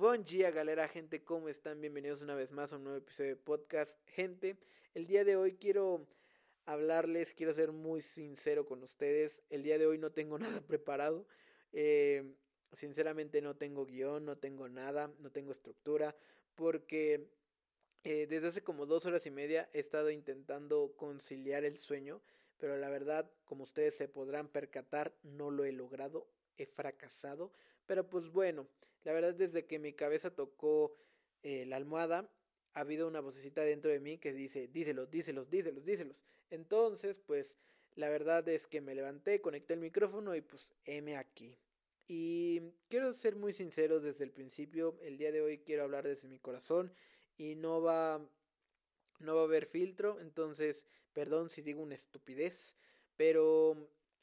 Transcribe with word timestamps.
Buen 0.00 0.24
día, 0.24 0.50
galera, 0.50 0.88
gente, 0.88 1.22
¿cómo 1.22 1.50
están? 1.50 1.78
Bienvenidos 1.78 2.22
una 2.22 2.34
vez 2.34 2.52
más 2.52 2.72
a 2.72 2.76
un 2.76 2.84
nuevo 2.84 2.96
episodio 2.96 3.32
de 3.32 3.36
podcast. 3.36 4.00
Gente, 4.06 4.56
el 4.94 5.06
día 5.06 5.24
de 5.26 5.36
hoy 5.36 5.56
quiero 5.56 6.06
hablarles, 6.64 7.34
quiero 7.34 7.52
ser 7.52 7.72
muy 7.72 8.00
sincero 8.00 8.64
con 8.64 8.82
ustedes. 8.82 9.42
El 9.50 9.62
día 9.62 9.76
de 9.76 9.86
hoy 9.86 9.98
no 9.98 10.10
tengo 10.10 10.38
nada 10.62 10.62
preparado. 10.62 11.26
Eh, 11.74 12.32
sinceramente 12.72 13.42
no 13.42 13.56
tengo 13.56 13.84
guion, 13.84 14.24
no 14.24 14.38
tengo 14.38 14.70
nada, 14.70 15.12
no 15.18 15.30
tengo 15.30 15.52
estructura, 15.52 16.16
porque 16.54 17.28
eh, 18.02 18.26
desde 18.26 18.48
hace 18.48 18.62
como 18.62 18.86
dos 18.86 19.04
horas 19.04 19.26
y 19.26 19.30
media 19.30 19.68
he 19.74 19.80
estado 19.80 20.10
intentando 20.10 20.94
conciliar 20.96 21.66
el 21.66 21.76
sueño, 21.76 22.22
pero 22.56 22.78
la 22.78 22.88
verdad, 22.88 23.30
como 23.44 23.64
ustedes 23.64 23.96
se 23.96 24.08
podrán 24.08 24.48
percatar, 24.48 25.14
no 25.22 25.50
lo 25.50 25.66
he 25.66 25.72
logrado, 25.72 26.26
he 26.56 26.64
fracasado. 26.64 27.52
Pero 27.84 28.08
pues 28.08 28.28
bueno, 28.28 28.66
la 29.04 29.12
verdad 29.12 29.34
desde 29.34 29.66
que 29.66 29.78
mi 29.78 29.92
cabeza 29.92 30.34
tocó 30.34 30.96
eh, 31.42 31.64
la 31.66 31.76
almohada, 31.76 32.30
ha 32.74 32.80
habido 32.80 33.08
una 33.08 33.20
vocecita 33.20 33.62
dentro 33.62 33.90
de 33.90 34.00
mí 34.00 34.18
que 34.18 34.32
dice, 34.32 34.68
díselos, 34.68 35.10
díselos, 35.10 35.50
díselos, 35.50 35.84
díselos. 35.84 36.24
Entonces, 36.50 37.18
pues 37.18 37.56
la 37.96 38.08
verdad 38.08 38.48
es 38.48 38.66
que 38.66 38.80
me 38.80 38.94
levanté, 38.94 39.40
conecté 39.40 39.74
el 39.74 39.80
micrófono 39.80 40.34
y 40.34 40.40
pues 40.40 40.74
heme 40.84 41.16
aquí. 41.16 41.56
Y 42.06 42.72
quiero 42.88 43.12
ser 43.12 43.36
muy 43.36 43.52
sincero 43.52 44.00
desde 44.00 44.24
el 44.24 44.32
principio, 44.32 44.98
el 45.02 45.16
día 45.16 45.32
de 45.32 45.42
hoy 45.42 45.58
quiero 45.58 45.84
hablar 45.84 46.06
desde 46.06 46.28
mi 46.28 46.38
corazón 46.38 46.92
y 47.36 47.54
no 47.54 47.80
va 47.80 48.20
no 49.20 49.34
va 49.34 49.42
a 49.42 49.44
haber 49.44 49.66
filtro, 49.66 50.18
entonces 50.18 50.86
perdón 51.12 51.50
si 51.50 51.62
digo 51.62 51.82
una 51.82 51.94
estupidez, 51.94 52.74
pero 53.16 53.76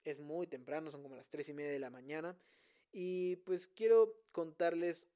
es 0.04 0.20
muy 0.20 0.48
temprano, 0.48 0.92
son 0.92 1.04
como 1.04 1.16
las 1.16 1.30
tres 1.30 1.48
y 1.50 1.54
media 1.54 1.72
de 1.72 1.80
la 1.80 1.90
mañana 1.90 2.36
y 2.92 3.38
pues 3.38 3.68
quiero 3.68 4.16
contarles 4.32 5.08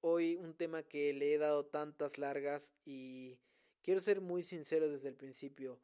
hoy 0.00 0.36
un 0.36 0.54
tema 0.54 0.82
que 0.82 1.12
le 1.12 1.34
he 1.34 1.38
dado 1.38 1.64
tantas 1.66 2.18
largas 2.18 2.72
y 2.84 3.38
quiero 3.82 4.00
ser 4.00 4.20
muy 4.20 4.42
sincero 4.42 4.88
desde 4.88 5.08
el 5.08 5.14
principio. 5.14 5.80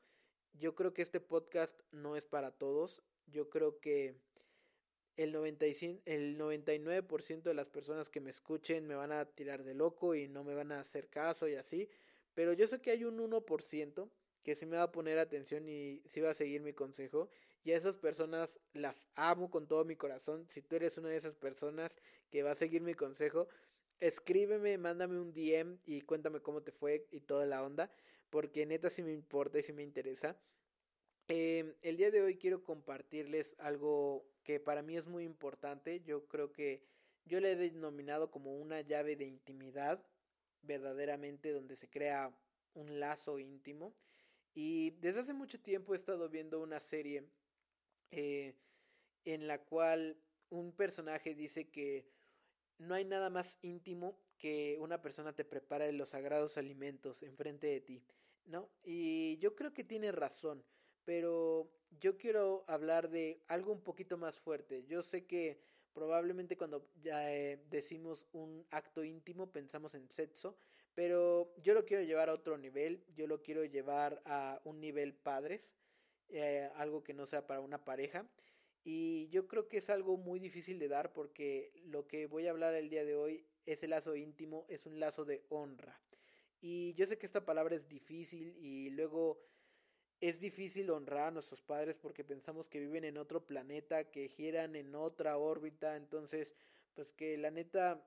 Yo 0.54 0.74
creo 0.74 0.92
que 0.92 1.02
este 1.02 1.20
podcast 1.20 1.80
no 1.92 2.16
es 2.16 2.24
para 2.24 2.50
todos. 2.50 3.02
Yo 3.26 3.48
creo 3.48 3.78
que 3.78 4.16
el, 5.16 5.32
95, 5.32 6.02
el 6.04 6.38
99% 6.38 7.42
de 7.42 7.54
las 7.54 7.68
personas 7.68 8.08
que 8.08 8.20
me 8.20 8.30
escuchen 8.30 8.86
me 8.86 8.94
van 8.94 9.12
a 9.12 9.24
tirar 9.24 9.64
de 9.64 9.74
loco 9.74 10.14
y 10.14 10.28
no 10.28 10.44
me 10.44 10.54
van 10.54 10.72
a 10.72 10.80
hacer 10.80 11.08
caso 11.08 11.48
y 11.48 11.54
así. 11.54 11.88
Pero 12.34 12.52
yo 12.52 12.66
sé 12.66 12.80
que 12.80 12.90
hay 12.90 13.04
un 13.04 13.18
1% 13.18 14.08
que 14.42 14.54
sí 14.54 14.66
me 14.66 14.76
va 14.76 14.84
a 14.84 14.92
poner 14.92 15.18
atención 15.18 15.68
y 15.68 16.02
sí 16.06 16.20
va 16.20 16.30
a 16.30 16.34
seguir 16.34 16.62
mi 16.62 16.72
consejo. 16.72 17.28
Y 17.64 17.72
a 17.72 17.76
esas 17.76 17.96
personas 17.96 18.58
las 18.72 19.08
amo 19.14 19.50
con 19.50 19.66
todo 19.66 19.84
mi 19.84 19.96
corazón. 19.96 20.46
Si 20.48 20.62
tú 20.62 20.76
eres 20.76 20.96
una 20.96 21.08
de 21.08 21.16
esas 21.16 21.34
personas 21.34 22.00
que 22.30 22.42
va 22.42 22.52
a 22.52 22.56
seguir 22.56 22.82
mi 22.82 22.94
consejo, 22.94 23.48
escríbeme, 24.00 24.78
mándame 24.78 25.20
un 25.20 25.32
DM 25.32 25.78
y 25.84 26.02
cuéntame 26.02 26.40
cómo 26.40 26.62
te 26.62 26.72
fue 26.72 27.06
y 27.10 27.20
toda 27.20 27.46
la 27.46 27.62
onda. 27.62 27.90
Porque 28.30 28.66
neta 28.66 28.90
sí 28.90 29.02
me 29.02 29.12
importa 29.12 29.58
y 29.58 29.62
sí 29.62 29.72
me 29.72 29.82
interesa. 29.82 30.36
Eh, 31.28 31.74
el 31.82 31.96
día 31.98 32.10
de 32.10 32.22
hoy 32.22 32.38
quiero 32.38 32.64
compartirles 32.64 33.54
algo 33.58 34.26
que 34.44 34.60
para 34.60 34.82
mí 34.82 34.96
es 34.96 35.06
muy 35.06 35.24
importante. 35.24 36.00
Yo 36.00 36.26
creo 36.26 36.52
que 36.52 36.82
yo 37.26 37.40
le 37.40 37.52
he 37.52 37.56
denominado 37.56 38.30
como 38.30 38.56
una 38.56 38.80
llave 38.80 39.14
de 39.16 39.26
intimidad, 39.26 40.02
verdaderamente 40.62 41.52
donde 41.52 41.76
se 41.76 41.90
crea 41.90 42.34
un 42.74 42.98
lazo 43.00 43.38
íntimo. 43.38 43.94
Y 44.54 44.92
desde 45.00 45.20
hace 45.20 45.34
mucho 45.34 45.60
tiempo 45.60 45.92
he 45.92 45.98
estado 45.98 46.28
viendo 46.30 46.60
una 46.60 46.80
serie 46.80 47.28
eh, 48.10 48.54
en 49.24 49.46
la 49.46 49.64
cual 49.64 50.16
un 50.50 50.72
personaje 50.72 51.34
dice 51.34 51.70
que 51.70 52.08
no 52.78 52.94
hay 52.94 53.04
nada 53.04 53.30
más 53.30 53.58
íntimo 53.62 54.18
que 54.38 54.76
una 54.80 55.02
persona 55.02 55.34
te 55.34 55.44
prepara 55.44 55.90
los 55.92 56.10
sagrados 56.10 56.56
alimentos 56.56 57.22
enfrente 57.22 57.66
de 57.66 57.80
ti, 57.80 58.04
¿no? 58.46 58.70
Y 58.84 59.36
yo 59.38 59.54
creo 59.54 59.74
que 59.74 59.84
tiene 59.84 60.12
razón, 60.12 60.64
pero 61.04 61.70
yo 62.00 62.16
quiero 62.16 62.64
hablar 62.68 63.10
de 63.10 63.42
algo 63.48 63.72
un 63.72 63.82
poquito 63.82 64.16
más 64.16 64.38
fuerte. 64.38 64.84
Yo 64.86 65.02
sé 65.02 65.26
que 65.26 65.60
probablemente 65.92 66.56
cuando 66.56 66.88
eh, 67.04 67.64
decimos 67.68 68.26
un 68.32 68.64
acto 68.70 69.02
íntimo 69.02 69.50
pensamos 69.50 69.94
en 69.94 70.08
sexo, 70.08 70.56
pero 70.94 71.52
yo 71.62 71.74
lo 71.74 71.84
quiero 71.84 72.04
llevar 72.04 72.28
a 72.28 72.34
otro 72.34 72.56
nivel, 72.56 73.04
yo 73.14 73.26
lo 73.26 73.42
quiero 73.42 73.64
llevar 73.64 74.22
a 74.24 74.60
un 74.64 74.80
nivel 74.80 75.14
padres, 75.14 75.72
eh, 76.30 76.70
algo 76.76 77.02
que 77.02 77.14
no 77.14 77.26
sea 77.26 77.46
para 77.46 77.60
una 77.60 77.84
pareja. 77.84 78.26
Y 78.84 79.28
yo 79.28 79.48
creo 79.48 79.68
que 79.68 79.78
es 79.78 79.90
algo 79.90 80.16
muy 80.16 80.40
difícil 80.40 80.78
de 80.78 80.88
dar 80.88 81.12
porque 81.12 81.72
lo 81.86 82.06
que 82.06 82.26
voy 82.26 82.46
a 82.46 82.50
hablar 82.50 82.74
el 82.74 82.88
día 82.88 83.04
de 83.04 83.14
hoy, 83.14 83.44
ese 83.66 83.88
lazo 83.88 84.16
íntimo, 84.16 84.64
es 84.68 84.86
un 84.86 84.98
lazo 85.00 85.24
de 85.24 85.44
honra. 85.48 86.00
Y 86.60 86.94
yo 86.94 87.06
sé 87.06 87.18
que 87.18 87.26
esta 87.26 87.44
palabra 87.44 87.76
es 87.76 87.88
difícil 87.88 88.56
y 88.58 88.90
luego 88.90 89.40
es 90.20 90.40
difícil 90.40 90.90
honrar 90.90 91.28
a 91.28 91.30
nuestros 91.30 91.62
padres 91.62 91.98
porque 91.98 92.24
pensamos 92.24 92.68
que 92.68 92.80
viven 92.80 93.04
en 93.04 93.18
otro 93.18 93.46
planeta, 93.46 94.10
que 94.10 94.28
giran 94.28 94.74
en 94.74 94.94
otra 94.94 95.36
órbita, 95.36 95.96
entonces 95.96 96.54
pues 96.94 97.12
que 97.12 97.38
la 97.38 97.50
neta 97.50 98.04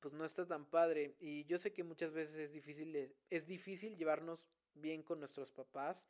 pues 0.00 0.14
no 0.14 0.24
está 0.24 0.46
tan 0.46 0.66
padre 0.66 1.16
y 1.18 1.44
yo 1.46 1.58
sé 1.58 1.72
que 1.72 1.82
muchas 1.82 2.12
veces 2.12 2.36
es 2.36 2.52
difícil 2.52 3.12
es 3.30 3.46
difícil 3.46 3.96
llevarnos 3.96 4.46
bien 4.74 5.02
con 5.02 5.18
nuestros 5.18 5.50
papás 5.50 6.04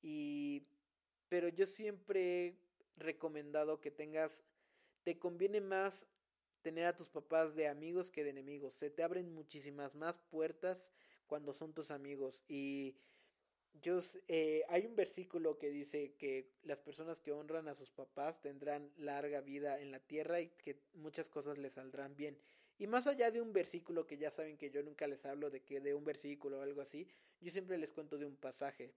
y 0.00 0.51
pero 1.32 1.48
yo 1.48 1.64
siempre 1.64 2.46
he 2.46 2.56
recomendado 2.98 3.80
que 3.80 3.90
tengas 3.90 4.44
te 5.02 5.18
conviene 5.18 5.62
más 5.62 6.06
tener 6.60 6.84
a 6.84 6.94
tus 6.94 7.08
papás 7.08 7.54
de 7.54 7.68
amigos 7.68 8.10
que 8.10 8.22
de 8.22 8.28
enemigos 8.28 8.74
se 8.74 8.90
te 8.90 9.02
abren 9.02 9.32
muchísimas 9.32 9.94
más 9.94 10.18
puertas 10.30 10.92
cuando 11.26 11.54
son 11.54 11.72
tus 11.72 11.90
amigos 11.90 12.42
y 12.48 12.98
yo 13.80 14.00
eh, 14.28 14.62
hay 14.68 14.84
un 14.84 14.94
versículo 14.94 15.56
que 15.56 15.70
dice 15.70 16.12
que 16.18 16.50
las 16.64 16.82
personas 16.82 17.18
que 17.22 17.32
honran 17.32 17.66
a 17.66 17.74
sus 17.74 17.90
papás 17.90 18.42
tendrán 18.42 18.92
larga 18.98 19.40
vida 19.40 19.80
en 19.80 19.90
la 19.90 20.00
tierra 20.00 20.42
y 20.42 20.48
que 20.48 20.82
muchas 20.92 21.30
cosas 21.30 21.56
les 21.56 21.72
saldrán 21.72 22.14
bien 22.14 22.36
y 22.78 22.86
más 22.86 23.06
allá 23.06 23.30
de 23.30 23.40
un 23.40 23.54
versículo 23.54 24.06
que 24.06 24.18
ya 24.18 24.30
saben 24.30 24.58
que 24.58 24.68
yo 24.68 24.82
nunca 24.82 25.06
les 25.06 25.24
hablo 25.24 25.48
de 25.48 25.62
que 25.62 25.80
de 25.80 25.94
un 25.94 26.04
versículo 26.04 26.58
o 26.58 26.62
algo 26.62 26.82
así, 26.82 27.08
yo 27.40 27.50
siempre 27.50 27.78
les 27.78 27.92
cuento 27.92 28.18
de 28.18 28.26
un 28.26 28.36
pasaje. 28.36 28.92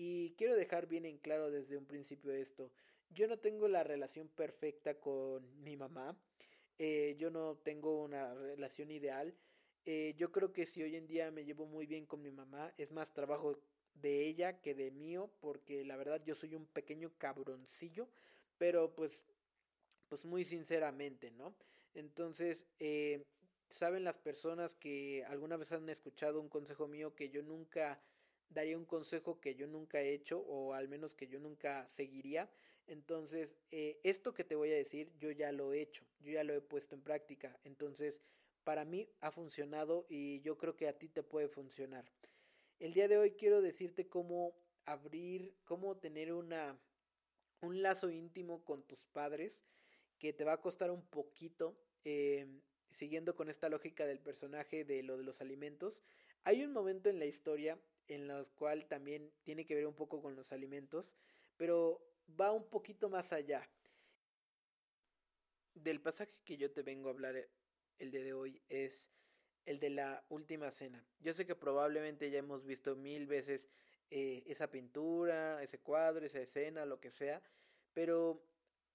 Y 0.00 0.30
quiero 0.36 0.54
dejar 0.54 0.86
bien 0.86 1.06
en 1.06 1.18
claro 1.18 1.50
desde 1.50 1.76
un 1.76 1.84
principio 1.84 2.32
esto. 2.32 2.70
Yo 3.10 3.26
no 3.26 3.40
tengo 3.40 3.66
la 3.66 3.82
relación 3.82 4.28
perfecta 4.28 5.00
con 5.00 5.60
mi 5.64 5.76
mamá. 5.76 6.16
Eh, 6.78 7.16
yo 7.18 7.30
no 7.32 7.56
tengo 7.56 8.04
una 8.04 8.32
relación 8.32 8.92
ideal. 8.92 9.34
Eh, 9.84 10.14
yo 10.16 10.30
creo 10.30 10.52
que 10.52 10.66
si 10.66 10.84
hoy 10.84 10.94
en 10.94 11.08
día 11.08 11.32
me 11.32 11.44
llevo 11.44 11.66
muy 11.66 11.86
bien 11.86 12.06
con 12.06 12.22
mi 12.22 12.30
mamá, 12.30 12.72
es 12.78 12.92
más 12.92 13.12
trabajo 13.12 13.58
de 13.94 14.24
ella 14.24 14.60
que 14.60 14.76
de 14.76 14.92
mío, 14.92 15.32
porque 15.40 15.84
la 15.84 15.96
verdad 15.96 16.22
yo 16.24 16.36
soy 16.36 16.54
un 16.54 16.66
pequeño 16.66 17.10
cabroncillo, 17.18 18.08
pero 18.56 18.94
pues, 18.94 19.24
pues 20.06 20.24
muy 20.24 20.44
sinceramente, 20.44 21.32
¿no? 21.32 21.56
Entonces, 21.94 22.68
eh, 22.78 23.24
saben 23.68 24.04
las 24.04 24.18
personas 24.18 24.76
que 24.76 25.24
alguna 25.24 25.56
vez 25.56 25.72
han 25.72 25.88
escuchado 25.88 26.40
un 26.40 26.48
consejo 26.48 26.86
mío 26.86 27.16
que 27.16 27.30
yo 27.30 27.42
nunca 27.42 28.00
daría 28.50 28.78
un 28.78 28.84
consejo 28.84 29.40
que 29.40 29.54
yo 29.54 29.66
nunca 29.66 30.00
he 30.00 30.12
hecho 30.12 30.40
o 30.40 30.74
al 30.74 30.88
menos 30.88 31.14
que 31.14 31.28
yo 31.28 31.38
nunca 31.38 31.88
seguiría. 31.88 32.50
Entonces, 32.86 33.56
eh, 33.70 34.00
esto 34.02 34.32
que 34.32 34.44
te 34.44 34.54
voy 34.54 34.72
a 34.72 34.76
decir, 34.76 35.12
yo 35.18 35.30
ya 35.30 35.52
lo 35.52 35.72
he 35.72 35.80
hecho, 35.80 36.04
yo 36.20 36.32
ya 36.32 36.44
lo 36.44 36.54
he 36.54 36.60
puesto 36.60 36.94
en 36.94 37.02
práctica. 37.02 37.58
Entonces, 37.64 38.20
para 38.64 38.84
mí 38.84 39.08
ha 39.20 39.30
funcionado 39.30 40.06
y 40.08 40.40
yo 40.40 40.56
creo 40.58 40.76
que 40.76 40.88
a 40.88 40.98
ti 40.98 41.08
te 41.08 41.22
puede 41.22 41.48
funcionar. 41.48 42.10
El 42.78 42.94
día 42.94 43.08
de 43.08 43.18
hoy 43.18 43.32
quiero 43.32 43.60
decirte 43.60 44.08
cómo 44.08 44.54
abrir, 44.84 45.54
cómo 45.64 45.96
tener 45.98 46.32
una 46.32 46.78
un 47.60 47.82
lazo 47.82 48.10
íntimo 48.10 48.64
con 48.64 48.84
tus 48.84 49.04
padres 49.04 49.66
que 50.18 50.32
te 50.32 50.44
va 50.44 50.54
a 50.54 50.60
costar 50.60 50.90
un 50.90 51.02
poquito 51.02 51.76
eh, 52.04 52.46
siguiendo 52.90 53.34
con 53.34 53.48
esta 53.50 53.68
lógica 53.68 54.06
del 54.06 54.20
personaje 54.20 54.84
de 54.84 55.02
lo 55.02 55.16
de 55.16 55.24
los 55.24 55.40
alimentos, 55.40 56.00
hay 56.44 56.64
un 56.64 56.72
momento 56.72 57.10
en 57.10 57.18
la 57.18 57.26
historia 57.26 57.78
en 58.08 58.30
el 58.30 58.46
cual 58.48 58.86
también 58.86 59.30
tiene 59.44 59.64
que 59.64 59.74
ver 59.74 59.86
un 59.86 59.94
poco 59.94 60.20
con 60.20 60.34
los 60.34 60.52
alimentos, 60.52 61.14
pero 61.56 62.02
va 62.40 62.52
un 62.52 62.68
poquito 62.68 63.08
más 63.08 63.32
allá. 63.32 63.68
Del 65.74 66.00
pasaje 66.00 66.32
que 66.44 66.56
yo 66.56 66.70
te 66.72 66.82
vengo 66.82 67.08
a 67.08 67.12
hablar 67.12 67.36
el 67.98 68.10
día 68.10 68.24
de 68.24 68.32
hoy 68.32 68.60
es 68.68 69.12
el 69.66 69.78
de 69.78 69.90
la 69.90 70.24
última 70.28 70.70
cena. 70.70 71.04
Yo 71.20 71.34
sé 71.34 71.46
que 71.46 71.54
probablemente 71.54 72.30
ya 72.30 72.38
hemos 72.38 72.64
visto 72.64 72.96
mil 72.96 73.26
veces 73.26 73.68
eh, 74.10 74.42
esa 74.46 74.70
pintura, 74.70 75.62
ese 75.62 75.78
cuadro, 75.78 76.24
esa 76.24 76.40
escena, 76.40 76.86
lo 76.86 76.98
que 76.98 77.10
sea, 77.10 77.42
pero 77.92 78.42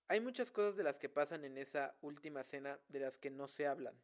hay 0.07 0.19
muchas 0.19 0.51
cosas 0.51 0.75
de 0.75 0.83
las 0.83 0.98
que 0.98 1.10
pasan 1.10 1.45
en 1.45 1.57
esa 1.57 1.95
última 2.01 2.44
cena 2.44 2.80
de 2.89 3.00
las 3.00 3.18
que 3.19 3.30
no 3.30 3.48
se 3.48 3.68
hablan. 3.68 3.95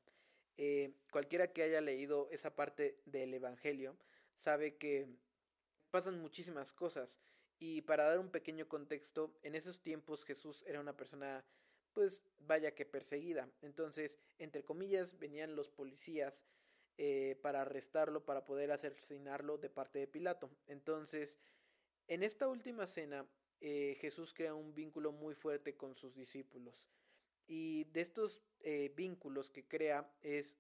Eh, 0.58 0.94
cualquiera 1.12 1.52
que 1.52 1.64
haya 1.64 1.82
leído 1.82 2.30
esa 2.32 2.56
parte 2.56 3.00
del 3.06 3.34
Evangelio 3.34 3.96
sabe 4.40 4.78
que 4.78 5.08
pasan 5.92 6.20
muchísimas 6.20 6.72
cosas. 6.74 7.20
Y 7.60 7.82
para 7.82 8.06
dar 8.06 8.20
un 8.20 8.32
pequeño 8.32 8.68
contexto, 8.68 9.38
en 9.44 9.56
esos 9.56 9.82
tiempos 9.82 10.24
Jesús 10.24 10.64
era 10.66 10.80
una 10.80 10.96
persona 10.96 11.46
pues 11.94 12.24
vaya 12.40 12.74
que 12.74 12.86
perseguida. 12.86 13.50
Entonces, 13.62 14.18
entre 14.38 14.64
comillas, 14.64 15.18
venían 15.20 15.56
los 15.56 15.70
policías 15.70 16.42
eh, 16.98 17.38
para 17.42 17.62
arrestarlo, 17.62 18.24
para 18.26 18.46
poder 18.46 18.72
asesinarlo 18.72 19.58
de 19.58 19.70
parte 19.70 20.00
de 20.00 20.08
Pilato. 20.08 20.50
Entonces, 20.68 21.40
en 22.08 22.24
esta 22.24 22.48
última 22.48 22.88
cena, 22.88 23.28
eh, 23.62 23.98
Jesús 24.00 24.34
crea 24.34 24.54
un 24.54 24.74
vínculo 24.74 25.12
muy 25.12 25.34
fuerte 25.36 25.76
con 25.76 25.96
sus 25.96 26.16
discípulos. 26.16 26.86
Y 27.48 27.86
de 27.86 28.02
estos 28.02 28.42
eh, 28.62 28.94
vínculos 28.96 29.50
que 29.50 29.68
crea 29.68 30.10
es, 30.22 30.56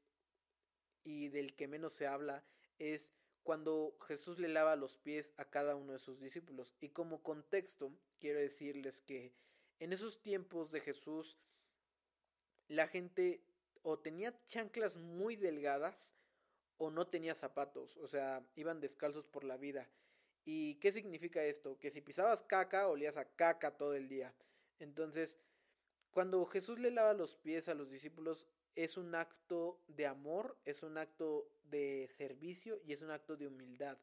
y 1.03 1.29
del 1.29 1.55
que 1.55 1.67
menos 1.67 1.93
se 1.93 2.07
habla, 2.07 2.43
es 2.77 3.09
cuando 3.49 3.97
Jesús 4.07 4.37
le 4.37 4.47
lava 4.47 4.75
los 4.75 4.95
pies 4.99 5.33
a 5.37 5.43
cada 5.43 5.75
uno 5.75 5.93
de 5.93 5.97
sus 5.97 6.19
discípulos. 6.19 6.71
Y 6.81 6.89
como 6.89 7.23
contexto, 7.23 7.91
quiero 8.19 8.37
decirles 8.37 9.01
que 9.01 9.33
en 9.79 9.91
esos 9.91 10.21
tiempos 10.21 10.69
de 10.69 10.81
Jesús, 10.81 11.35
la 12.67 12.87
gente 12.87 13.41
o 13.81 13.97
tenía 13.97 14.39
chanclas 14.45 14.97
muy 14.97 15.35
delgadas 15.35 16.13
o 16.77 16.91
no 16.91 17.07
tenía 17.07 17.33
zapatos, 17.33 17.97
o 17.97 18.07
sea, 18.07 18.47
iban 18.55 18.81
descalzos 18.81 19.25
por 19.25 19.43
la 19.43 19.57
vida. 19.57 19.89
¿Y 20.45 20.75
qué 20.75 20.91
significa 20.91 21.43
esto? 21.43 21.79
Que 21.79 21.89
si 21.89 22.01
pisabas 22.01 22.43
caca, 22.43 22.87
olías 22.87 23.17
a 23.17 23.25
caca 23.25 23.77
todo 23.77 23.95
el 23.95 24.09
día. 24.09 24.31
Entonces, 24.77 25.35
cuando 26.11 26.45
Jesús 26.45 26.77
le 26.77 26.91
lava 26.91 27.15
los 27.15 27.35
pies 27.35 27.67
a 27.67 27.73
los 27.73 27.89
discípulos, 27.89 28.45
es 28.75 28.97
un 28.97 29.15
acto 29.15 29.81
de 29.87 30.07
amor, 30.07 30.57
es 30.65 30.83
un 30.83 30.97
acto 30.97 31.49
de 31.63 32.09
servicio 32.17 32.79
y 32.85 32.93
es 32.93 33.01
un 33.01 33.11
acto 33.11 33.35
de 33.35 33.47
humildad. 33.47 33.97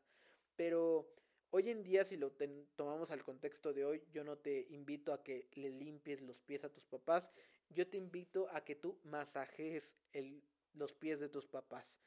Pero 0.56 1.08
hoy 1.50 1.70
en 1.70 1.82
día, 1.82 2.04
si 2.04 2.16
lo 2.16 2.32
tomamos 2.76 3.10
al 3.10 3.22
contexto 3.22 3.72
de 3.72 3.84
hoy, 3.84 4.02
yo 4.12 4.24
no 4.24 4.38
te 4.38 4.66
invito 4.70 5.12
a 5.12 5.22
que 5.22 5.48
le 5.54 5.70
limpies 5.70 6.20
los 6.22 6.40
pies 6.40 6.64
a 6.64 6.72
tus 6.72 6.84
papás, 6.86 7.30
yo 7.70 7.86
te 7.88 7.96
invito 7.96 8.48
a 8.50 8.64
que 8.64 8.74
tú 8.76 8.98
masajes 9.04 9.96
el, 10.12 10.42
los 10.74 10.92
pies 10.92 11.20
de 11.20 11.28
tus 11.28 11.46
papás. 11.46 11.98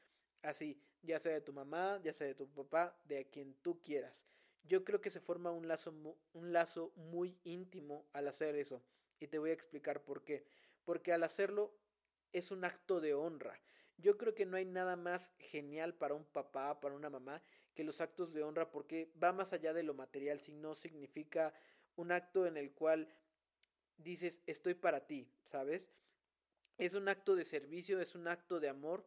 Así, 0.42 0.80
ya 1.02 1.18
sea 1.18 1.34
de 1.34 1.40
tu 1.40 1.52
mamá, 1.52 2.00
ya 2.02 2.12
sea 2.12 2.26
de 2.26 2.34
tu 2.34 2.48
papá, 2.48 2.98
de 3.04 3.26
quien 3.26 3.54
tú 3.62 3.80
quieras. 3.82 4.24
Yo 4.64 4.84
creo 4.84 5.00
que 5.00 5.10
se 5.10 5.20
forma 5.20 5.50
un 5.50 5.68
lazo, 5.68 5.92
un 6.32 6.52
lazo 6.52 6.92
muy 6.96 7.38
íntimo 7.44 8.06
al 8.12 8.28
hacer 8.28 8.56
eso. 8.56 8.82
Y 9.18 9.26
te 9.26 9.38
voy 9.38 9.50
a 9.50 9.54
explicar 9.54 10.02
por 10.02 10.24
qué. 10.24 10.44
Porque 10.84 11.12
al 11.12 11.22
hacerlo 11.22 11.74
es 12.32 12.50
un 12.50 12.64
acto 12.64 13.00
de 13.00 13.14
honra. 13.14 13.60
Yo 13.96 14.16
creo 14.16 14.34
que 14.34 14.46
no 14.46 14.56
hay 14.56 14.64
nada 14.64 14.96
más 14.96 15.30
genial 15.38 15.94
para 15.94 16.14
un 16.14 16.24
papá, 16.24 16.80
para 16.80 16.94
una 16.94 17.10
mamá, 17.10 17.42
que 17.74 17.84
los 17.84 18.00
actos 18.00 18.32
de 18.32 18.42
honra, 18.42 18.70
porque 18.70 19.12
va 19.22 19.32
más 19.32 19.52
allá 19.52 19.72
de 19.72 19.82
lo 19.82 19.94
material, 19.94 20.40
sino 20.40 20.74
significa 20.74 21.52
un 21.96 22.12
acto 22.12 22.46
en 22.46 22.56
el 22.56 22.72
cual 22.72 23.08
dices, 23.98 24.40
estoy 24.46 24.74
para 24.74 25.06
ti, 25.06 25.30
¿sabes? 25.44 25.90
Es 26.78 26.94
un 26.94 27.08
acto 27.08 27.36
de 27.36 27.44
servicio, 27.44 28.00
es 28.00 28.14
un 28.14 28.26
acto 28.26 28.58
de 28.58 28.68
amor 28.68 29.06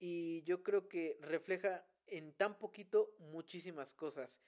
y 0.00 0.42
yo 0.42 0.64
creo 0.64 0.88
que 0.88 1.18
refleja 1.20 1.86
en 2.06 2.32
tan 2.32 2.58
poquito 2.58 3.14
muchísimas 3.18 3.94
cosas. 3.94 4.40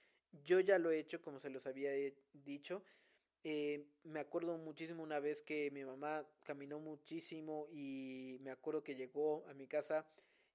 Yo 0.43 0.59
ya 0.59 0.77
lo 0.77 0.91
he 0.91 0.99
hecho, 0.99 1.21
como 1.21 1.39
se 1.39 1.49
los 1.49 1.65
había 1.65 1.91
dicho. 2.33 2.83
Eh, 3.47 3.85
me 4.03 4.19
acuerdo 4.21 4.57
muchísimo 4.57 5.03
una 5.03 5.19
vez 5.19 5.43
que 5.43 5.69
mi 5.69 5.85
mamá 5.85 6.25
caminó 6.41 6.79
muchísimo 6.79 7.67
y 7.71 8.39
me 8.41 8.49
acuerdo 8.49 8.83
que 8.83 8.95
llegó 8.95 9.47
a 9.47 9.53
mi 9.53 9.67
casa 9.67 10.03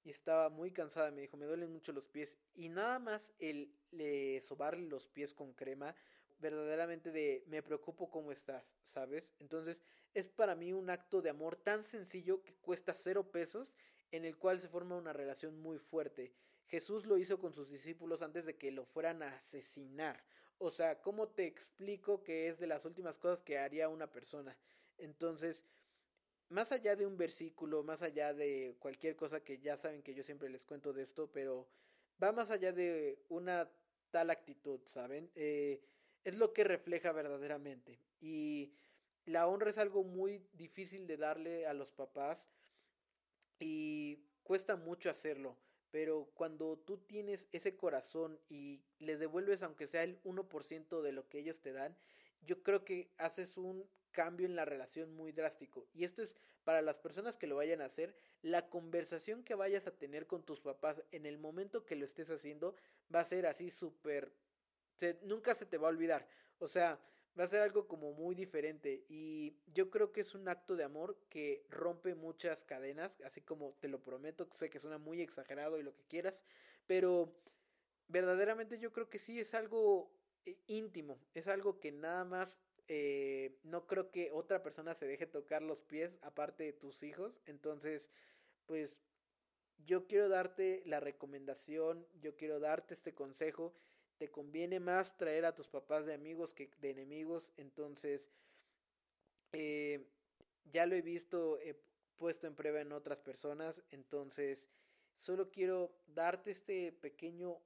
y 0.02 0.10
estaba 0.10 0.48
muy 0.50 0.72
cansada. 0.72 1.12
Me 1.12 1.20
dijo, 1.20 1.36
me 1.36 1.46
duelen 1.46 1.72
mucho 1.72 1.92
los 1.92 2.08
pies. 2.08 2.36
Y 2.52 2.68
nada 2.68 2.98
más 2.98 3.32
el 3.38 3.72
le 3.92 4.40
sobarle 4.40 4.88
los 4.88 5.06
pies 5.06 5.32
con 5.34 5.52
crema, 5.52 5.94
verdaderamente 6.40 7.12
de 7.12 7.44
me 7.46 7.62
preocupo 7.62 8.10
cómo 8.10 8.32
estás, 8.32 8.74
¿sabes? 8.82 9.36
Entonces 9.38 9.84
es 10.12 10.26
para 10.26 10.56
mí 10.56 10.72
un 10.72 10.90
acto 10.90 11.22
de 11.22 11.30
amor 11.30 11.54
tan 11.54 11.84
sencillo 11.84 12.42
que 12.42 12.56
cuesta 12.56 12.92
cero 12.92 13.30
pesos 13.30 13.72
en 14.12 14.24
el 14.24 14.36
cual 14.36 14.60
se 14.60 14.68
forma 14.68 14.96
una 14.96 15.12
relación 15.12 15.60
muy 15.60 15.78
fuerte. 15.78 16.32
Jesús 16.66 17.06
lo 17.06 17.18
hizo 17.18 17.38
con 17.38 17.52
sus 17.52 17.68
discípulos 17.68 18.22
antes 18.22 18.44
de 18.44 18.56
que 18.56 18.70
lo 18.70 18.84
fueran 18.84 19.22
a 19.22 19.34
asesinar. 19.36 20.22
O 20.58 20.70
sea, 20.70 21.00
¿cómo 21.00 21.28
te 21.28 21.46
explico 21.46 22.22
que 22.22 22.48
es 22.48 22.58
de 22.58 22.66
las 22.66 22.84
últimas 22.84 23.18
cosas 23.18 23.42
que 23.42 23.58
haría 23.58 23.88
una 23.88 24.10
persona? 24.10 24.56
Entonces, 24.98 25.64
más 26.48 26.72
allá 26.72 26.96
de 26.96 27.06
un 27.06 27.16
versículo, 27.16 27.82
más 27.82 28.02
allá 28.02 28.34
de 28.34 28.76
cualquier 28.78 29.16
cosa 29.16 29.42
que 29.42 29.58
ya 29.58 29.76
saben 29.76 30.02
que 30.02 30.14
yo 30.14 30.22
siempre 30.22 30.50
les 30.50 30.64
cuento 30.64 30.92
de 30.92 31.02
esto, 31.02 31.30
pero 31.32 31.68
va 32.22 32.32
más 32.32 32.50
allá 32.50 32.72
de 32.72 33.18
una 33.28 33.70
tal 34.10 34.30
actitud, 34.30 34.80
¿saben? 34.86 35.30
Eh, 35.34 35.80
es 36.24 36.36
lo 36.36 36.52
que 36.52 36.64
refleja 36.64 37.12
verdaderamente. 37.12 37.98
Y 38.20 38.74
la 39.24 39.46
honra 39.46 39.70
es 39.70 39.78
algo 39.78 40.04
muy 40.04 40.44
difícil 40.52 41.06
de 41.06 41.16
darle 41.16 41.66
a 41.66 41.72
los 41.72 41.92
papás 41.92 42.46
y 43.60 44.18
cuesta 44.42 44.74
mucho 44.74 45.10
hacerlo, 45.10 45.56
pero 45.90 46.30
cuando 46.34 46.78
tú 46.78 46.98
tienes 46.98 47.46
ese 47.52 47.76
corazón 47.76 48.40
y 48.48 48.82
le 48.98 49.16
devuelves 49.16 49.62
aunque 49.62 49.86
sea 49.86 50.02
el 50.02 50.20
1% 50.24 51.02
de 51.02 51.12
lo 51.12 51.28
que 51.28 51.38
ellos 51.38 51.60
te 51.60 51.72
dan, 51.72 51.96
yo 52.42 52.62
creo 52.62 52.84
que 52.84 53.12
haces 53.18 53.56
un 53.56 53.88
cambio 54.10 54.46
en 54.46 54.56
la 54.56 54.64
relación 54.64 55.14
muy 55.14 55.32
drástico. 55.32 55.86
Y 55.92 56.04
esto 56.04 56.22
es 56.22 56.34
para 56.64 56.82
las 56.82 56.98
personas 56.98 57.36
que 57.36 57.46
lo 57.46 57.56
vayan 57.56 57.80
a 57.80 57.86
hacer, 57.86 58.14
la 58.42 58.68
conversación 58.68 59.44
que 59.44 59.54
vayas 59.54 59.86
a 59.86 59.96
tener 59.96 60.26
con 60.26 60.42
tus 60.42 60.60
papás 60.60 61.02
en 61.10 61.26
el 61.26 61.38
momento 61.38 61.84
que 61.84 61.96
lo 61.96 62.04
estés 62.04 62.30
haciendo 62.30 62.74
va 63.14 63.20
a 63.20 63.24
ser 63.24 63.46
así 63.46 63.70
súper... 63.70 64.32
nunca 65.22 65.54
se 65.54 65.66
te 65.66 65.78
va 65.78 65.88
a 65.88 65.90
olvidar. 65.90 66.26
O 66.58 66.68
sea, 66.68 66.98
va 67.38 67.44
a 67.44 67.48
ser 67.48 67.60
algo 67.60 67.86
como 67.86 68.12
muy 68.12 68.34
diferente 68.34 69.04
y 69.08 69.56
yo 69.72 69.90
creo 69.90 70.12
que 70.12 70.20
es 70.20 70.34
un 70.34 70.48
acto 70.48 70.76
de 70.76 70.84
amor 70.84 71.16
que 71.28 71.64
rompe 71.70 72.14
muchas 72.14 72.64
cadenas, 72.64 73.20
así 73.24 73.40
como 73.40 73.74
te 73.80 73.88
lo 73.88 74.02
prometo, 74.02 74.48
sé 74.58 74.70
que 74.70 74.80
suena 74.80 74.98
muy 74.98 75.20
exagerado 75.20 75.78
y 75.78 75.82
lo 75.82 75.94
que 75.94 76.04
quieras, 76.04 76.44
pero 76.86 77.32
verdaderamente 78.08 78.78
yo 78.78 78.92
creo 78.92 79.08
que 79.08 79.18
sí 79.18 79.38
es 79.38 79.54
algo 79.54 80.10
eh, 80.44 80.56
íntimo, 80.66 81.18
es 81.34 81.46
algo 81.46 81.78
que 81.78 81.92
nada 81.92 82.24
más 82.24 82.60
eh, 82.88 83.56
no 83.62 83.86
creo 83.86 84.10
que 84.10 84.32
otra 84.32 84.62
persona 84.62 84.94
se 84.94 85.06
deje 85.06 85.26
tocar 85.26 85.62
los 85.62 85.82
pies 85.82 86.18
aparte 86.22 86.64
de 86.64 86.72
tus 86.72 87.02
hijos, 87.02 87.40
entonces 87.46 88.08
pues 88.66 89.00
yo 89.86 90.06
quiero 90.06 90.28
darte 90.28 90.82
la 90.84 91.00
recomendación, 91.00 92.06
yo 92.20 92.36
quiero 92.36 92.60
darte 92.60 92.94
este 92.94 93.14
consejo 93.14 93.74
te 94.20 94.30
conviene 94.30 94.80
más 94.80 95.16
traer 95.16 95.46
a 95.46 95.54
tus 95.54 95.66
papás 95.66 96.04
de 96.04 96.12
amigos 96.12 96.52
que 96.52 96.70
de 96.82 96.90
enemigos. 96.90 97.50
Entonces, 97.56 98.28
eh, 99.52 100.06
ya 100.70 100.84
lo 100.84 100.94
he 100.94 101.00
visto 101.00 101.58
he 101.58 101.74
puesto 102.18 102.46
en 102.46 102.54
prueba 102.54 102.82
en 102.82 102.92
otras 102.92 103.18
personas. 103.20 103.82
Entonces, 103.90 104.68
solo 105.16 105.50
quiero 105.50 105.96
darte 106.06 106.50
este 106.50 106.92
pequeño 106.92 107.62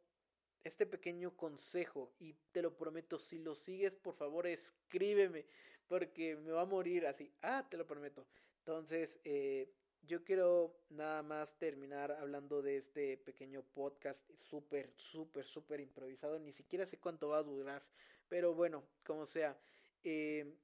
este 0.62 0.86
pequeño 0.86 1.36
consejo 1.36 2.14
y 2.20 2.34
te 2.52 2.62
lo 2.62 2.76
prometo, 2.76 3.18
si 3.18 3.38
lo 3.38 3.56
sigues, 3.56 3.96
por 3.96 4.14
favor, 4.14 4.46
escríbeme, 4.46 5.44
porque 5.88 6.36
me 6.36 6.52
va 6.52 6.62
a 6.62 6.66
morir 6.66 7.06
así. 7.08 7.34
Ah, 7.42 7.66
te 7.68 7.76
lo 7.76 7.84
prometo. 7.84 8.24
Entonces, 8.60 9.18
eh, 9.24 9.68
yo 10.06 10.22
quiero 10.24 10.76
nada 10.90 11.22
más 11.22 11.56
terminar 11.58 12.12
hablando 12.12 12.62
de 12.62 12.76
este 12.76 13.16
pequeño 13.16 13.62
podcast 13.62 14.20
súper, 14.36 14.92
súper, 14.96 15.46
súper 15.46 15.80
improvisado. 15.80 16.38
Ni 16.38 16.52
siquiera 16.52 16.86
sé 16.86 16.98
cuánto 16.98 17.28
va 17.28 17.38
a 17.38 17.42
durar. 17.42 17.82
Pero 18.28 18.54
bueno, 18.54 18.84
como 19.04 19.26
sea. 19.26 19.58
Eh, 20.02 20.54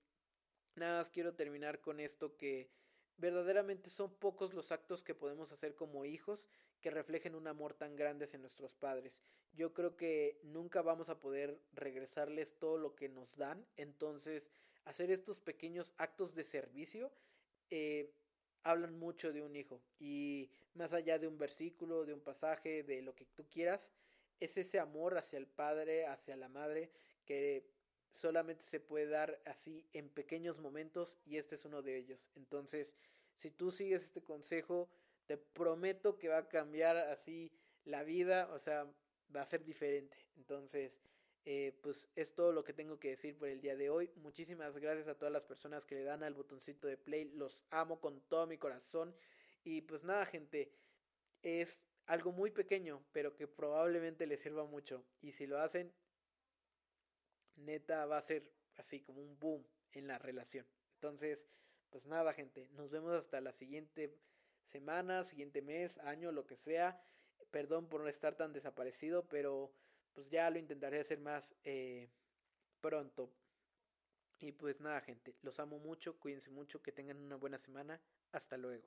nada 0.75 0.99
más 0.99 1.11
quiero 1.11 1.35
terminar 1.35 1.80
con 1.80 2.00
esto 2.00 2.37
que 2.37 2.70
verdaderamente 3.16 3.90
son 3.90 4.14
pocos 4.14 4.54
los 4.54 4.73
actos 4.73 5.04
que 5.04 5.14
podemos 5.14 5.52
hacer 5.52 5.75
como 5.75 6.04
hijos 6.04 6.49
que 6.80 6.90
reflejen 6.90 7.35
un 7.35 7.47
amor 7.47 7.75
tan 7.75 7.97
grande 7.97 8.25
hacia 8.25 8.38
nuestros 8.38 8.75
padres. 8.75 9.18
Yo 9.52 9.73
creo 9.73 9.97
que 9.97 10.38
nunca 10.42 10.82
vamos 10.82 11.09
a 11.09 11.20
poder 11.20 11.61
regresarles 11.73 12.59
todo 12.59 12.78
lo 12.78 12.94
que 12.94 13.09
nos 13.09 13.37
dan. 13.37 13.66
Entonces, 13.76 14.49
hacer 14.85 15.11
estos 15.11 15.40
pequeños 15.40 15.92
actos 15.97 16.35
de 16.35 16.44
servicio 16.44 17.12
eh, 17.70 18.12
hablan 18.62 18.99
mucho 18.99 19.33
de 19.33 19.43
un 19.43 19.57
hijo 19.57 19.81
y 19.99 20.50
más 20.75 20.93
allá 20.93 21.19
de 21.19 21.26
un 21.26 21.38
versículo, 21.38 22.05
de 22.05 22.14
un 22.14 22.21
pasaje, 22.21 22.83
de 22.83 23.02
lo 23.02 23.14
que 23.14 23.26
tú 23.26 23.47
quieras, 23.49 23.87
es 24.38 24.57
ese 24.57 24.79
amor 24.79 25.19
hacia 25.19 25.38
el 25.38 25.47
padre, 25.47 26.07
hacia 26.07 26.37
la 26.37 26.49
madre 26.49 26.90
que 27.25 27.67
solamente 28.11 28.62
se 28.62 28.81
puede 28.81 29.07
dar 29.07 29.40
así 29.47 29.87
en 29.93 30.09
pequeños 30.09 30.59
momentos 30.59 31.19
y 31.25 31.37
este 31.37 31.55
es 31.55 31.64
uno 31.64 31.83
de 31.83 31.97
ellos. 31.97 32.26
Entonces, 32.35 32.95
si 33.37 33.50
tú 33.50 33.71
sigues 33.71 34.02
este 34.05 34.23
consejo, 34.23 34.88
te 35.26 35.37
prometo 35.37 36.19
que 36.19 36.29
va 36.29 36.38
a 36.38 36.49
cambiar 36.49 36.97
así 36.97 37.52
la 37.85 38.02
vida, 38.02 38.50
o 38.52 38.59
sea, 38.59 38.87
va 39.35 39.43
a 39.43 39.47
ser 39.47 39.64
diferente. 39.64 40.17
Entonces, 40.37 41.00
eh, 41.44 41.78
pues 41.82 42.06
es 42.16 42.35
todo 42.35 42.52
lo 42.52 42.64
que 42.64 42.73
tengo 42.73 42.99
que 42.99 43.11
decir 43.11 43.37
por 43.37 43.49
el 43.49 43.61
día 43.61 43.76
de 43.76 43.90
hoy. 43.90 44.11
Muchísimas 44.16 44.76
gracias 44.78 45.09
a 45.09 45.16
todas 45.16 45.32
las 45.32 45.44
personas 45.44 45.85
que 45.87 45.94
le 45.94 46.04
dan 46.04 46.23
al 46.23 46.35
botoncito 46.35 46.87
de 46.87 46.97
play. 46.97 47.30
Los 47.35 47.64
amo 47.70 48.00
con 48.00 48.20
todo 48.28 48.47
mi 48.47 48.59
corazón. 48.59 49.14
Y 49.64 49.82
pues 49.82 50.04
nada, 50.04 50.26
gente, 50.26 50.73
es 51.42 51.80
algo 52.06 52.32
muy 52.32 52.50
pequeño, 52.50 53.02
pero 53.12 53.35
que 53.37 53.47
probablemente 53.47 54.26
les 54.26 54.40
sirva 54.40 54.64
mucho. 54.64 55.04
Y 55.20 55.32
si 55.32 55.47
lo 55.47 55.59
hacen, 55.59 55.92
neta 57.56 58.06
va 58.06 58.18
a 58.18 58.23
ser 58.23 58.50
así 58.76 59.00
como 59.00 59.20
un 59.20 59.38
boom 59.38 59.66
en 59.92 60.06
la 60.06 60.18
relación. 60.18 60.66
Entonces, 60.94 61.47
pues 61.90 62.06
nada, 62.06 62.32
gente, 62.32 62.68
nos 62.73 62.90
vemos 62.90 63.12
hasta 63.14 63.40
la 63.40 63.52
siguiente 63.52 64.14
semana, 64.66 65.25
siguiente 65.25 65.62
mes, 65.62 65.99
año, 65.99 66.32
lo 66.32 66.47
que 66.47 66.56
sea. 66.56 67.02
Perdón 67.50 67.88
por 67.88 68.02
no 68.02 68.09
estar 68.09 68.37
tan 68.37 68.52
desaparecido, 68.52 69.26
pero 69.28 69.73
pues 70.14 70.29
ya 70.31 70.50
lo 70.50 70.59
intentaré 70.59 71.00
hacer 71.00 71.21
más 71.21 71.55
eh, 71.64 72.09
pronto. 72.81 73.33
Y 74.40 74.52
pues 74.52 74.81
nada, 74.81 75.00
gente, 75.02 75.37
los 75.43 75.61
amo 75.61 75.79
mucho, 75.79 76.19
cuídense 76.19 76.50
mucho, 76.50 76.83
que 76.83 76.93
tengan 76.93 77.19
una 77.19 77.37
buena 77.37 77.59
semana. 77.59 78.00
Hasta 78.33 78.57
luego. 78.57 78.85